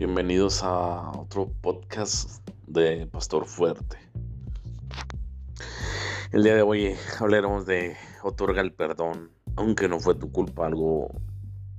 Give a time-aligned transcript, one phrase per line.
[0.00, 3.98] Bienvenidos a otro podcast de Pastor Fuerte.
[6.32, 11.10] El día de hoy hablaremos de otorga el perdón, aunque no fue tu culpa, algo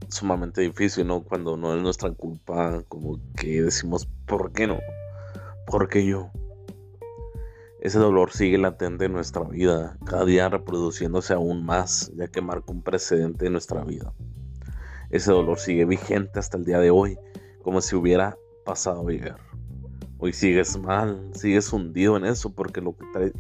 [0.08, 1.24] sumamente difícil, ¿no?
[1.24, 4.78] Cuando no es nuestra culpa, como que decimos, ¿por qué no?
[5.66, 6.30] ¿Por qué yo?
[7.80, 12.72] Ese dolor sigue latente en nuestra vida, cada día reproduciéndose aún más, ya que marca
[12.72, 14.14] un precedente en nuestra vida.
[15.10, 17.18] Ese dolor sigue vigente hasta el día de hoy
[17.62, 19.36] como si hubiera pasado ayer.
[20.18, 22.96] Hoy sigues mal, sigues hundido en eso porque lo,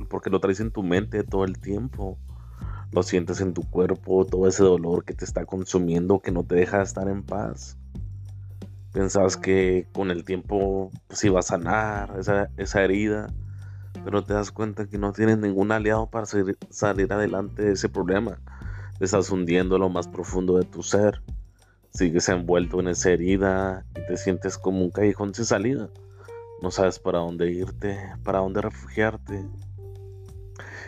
[0.10, 2.18] porque lo traes en tu mente todo el tiempo.
[2.92, 6.56] Lo sientes en tu cuerpo, todo ese dolor que te está consumiendo, que no te
[6.56, 7.78] deja estar en paz.
[8.92, 13.28] Pensabas que con el tiempo pues, iba a sanar esa, esa herida,
[14.04, 17.88] pero te das cuenta que no tienes ningún aliado para salir, salir adelante de ese
[17.88, 18.40] problema.
[18.98, 21.22] Te estás hundiendo en lo más profundo de tu ser
[21.92, 25.90] sigues envuelto en esa herida y te sientes como un callejón sin salida.
[26.62, 29.46] No sabes para dónde irte, para dónde refugiarte.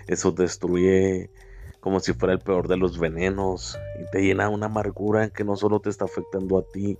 [0.07, 1.29] Eso destruye
[1.79, 5.55] como si fuera el peor de los venenos y te llena una amargura que no
[5.55, 6.97] solo te está afectando a ti,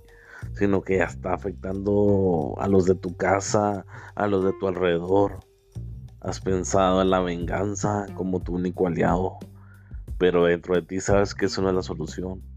[0.52, 5.40] sino que ya está afectando a los de tu casa, a los de tu alrededor.
[6.20, 9.38] Has pensado en la venganza como tu único aliado,
[10.18, 12.53] pero dentro de ti sabes que eso no es la solución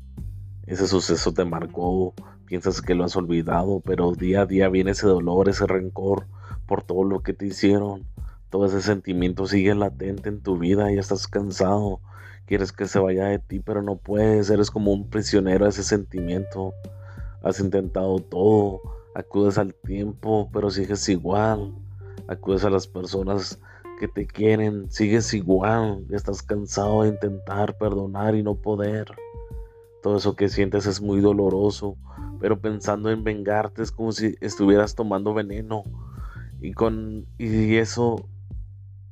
[0.68, 2.14] ese suceso te marcó,
[2.46, 6.28] piensas que lo has olvidado, pero día a día viene ese dolor, ese rencor
[6.66, 8.06] por todo lo que te hicieron.
[8.50, 12.02] Todo ese sentimiento sigue latente en tu vida y estás cansado.
[12.46, 14.50] Quieres que se vaya de ti, pero no puedes.
[14.50, 16.74] Eres como un prisionero a ese sentimiento.
[17.44, 18.82] Has intentado todo.
[19.16, 21.74] Acudes al tiempo, pero sigues igual.
[22.28, 23.60] Acudes a las personas
[24.00, 24.92] que te quieren.
[24.92, 26.06] Sigues igual.
[26.10, 29.08] Estás cansado de intentar perdonar y no poder.
[30.02, 31.98] Todo eso que sientes es muy doloroso,
[32.40, 35.84] pero pensando en vengarte es como si estuvieras tomando veneno.
[36.62, 38.28] Y con y eso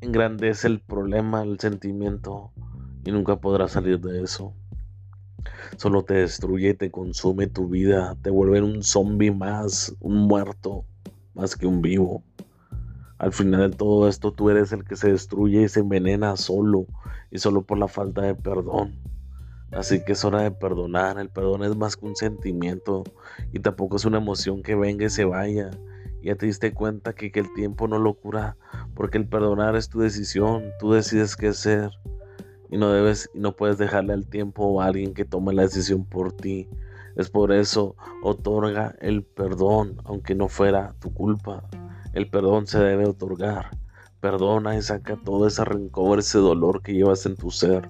[0.02, 2.52] engrandece el problema, el sentimiento
[3.04, 4.54] y nunca podrás salir de eso.
[5.78, 10.86] Solo te destruye te consume tu vida, te vuelve un zombie más, un muerto
[11.34, 12.24] más que un vivo.
[13.18, 16.86] Al final de todo esto tú eres el que se destruye y se envenena solo
[17.32, 18.96] y solo por la falta de perdón.
[19.72, 21.20] Así que es hora de perdonar.
[21.20, 23.04] El perdón es más que un sentimiento
[23.52, 25.72] y tampoco es una emoción que venga y se vaya.
[26.22, 28.58] Ya te diste cuenta que, el tiempo no lo cura,
[28.96, 30.72] porque el perdonar es tu decisión.
[30.80, 31.92] Tú decides qué hacer
[32.70, 36.06] y no debes y no puedes dejarle al tiempo a alguien que tome la decisión
[36.06, 36.68] por ti.
[37.16, 41.64] Es por eso otorga el perdón, aunque no fuera tu culpa.
[42.14, 43.78] El perdón se debe otorgar.
[44.20, 47.88] Perdona y saca todo ese rencor, ese dolor que llevas en tu ser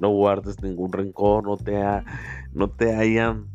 [0.00, 1.82] no guardes ningún rencor, no te,
[2.52, 3.48] no te hayan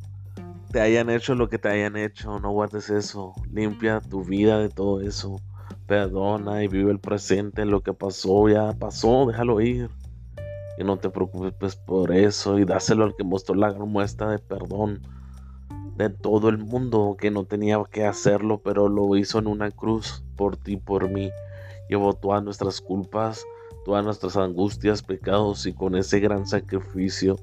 [0.72, 4.70] te hayan hecho lo que te hayan hecho, no guardes eso, limpia tu vida de
[4.70, 5.40] todo eso,
[5.86, 9.92] perdona y vive el presente, lo que pasó ya pasó, déjalo ir.
[10.80, 14.40] Y no te preocupes por eso y dáselo al que mostró la gran muestra de
[14.40, 15.02] perdón
[15.96, 20.24] de todo el mundo que no tenía que hacerlo, pero lo hizo en una cruz
[20.36, 21.30] por ti, por mí.
[21.88, 23.46] Llevó todas nuestras culpas,
[23.84, 27.38] todas nuestras angustias, pecados y con ese gran sacrificio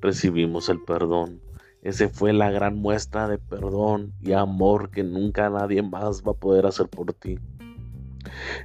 [0.00, 1.40] recibimos el perdón.
[1.82, 6.36] Ese fue la gran muestra de perdón y amor que nunca nadie más va a
[6.36, 7.38] poder hacer por ti.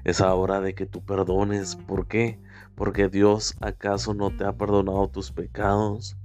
[0.04, 1.76] Es hora de que tú perdones.
[1.76, 2.40] ¿Por qué?
[2.76, 6.16] Porque Dios acaso no te ha perdonado tus pecados.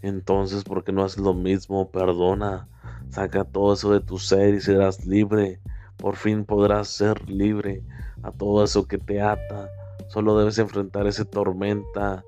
[0.00, 1.90] Entonces, ¿por qué no haces lo mismo?
[1.90, 2.68] Perdona.
[3.10, 5.60] Saca todo eso de tu ser y serás libre.
[5.96, 7.82] Por fin podrás ser libre
[8.22, 9.68] a todo eso que te ata,
[10.12, 12.22] Solo debes enfrentar esa tormenta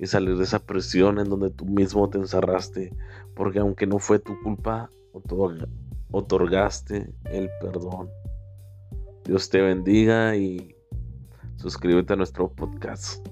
[0.00, 2.92] y salir de esa presión en donde tú mismo te encerraste,
[3.36, 4.90] porque aunque no fue tu culpa,
[6.10, 8.10] otorgaste el perdón.
[9.24, 10.74] Dios te bendiga y
[11.54, 13.24] suscríbete a nuestro podcast.